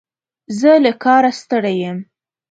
[0.59, 1.97] زه له کاره ستړی یم.